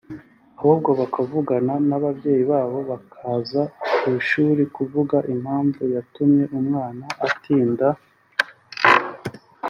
ahubwo 0.57 0.89
bakavugana 0.99 1.73
n’ababyeyi 1.89 2.43
babo 2.51 2.79
bakaza 2.91 3.61
ku 3.99 4.05
ishuri 4.19 4.61
kuvuga 4.75 5.15
impamvu 5.33 5.81
yatumye 5.95 6.43
umwana 6.59 7.05
atinda 7.27 7.87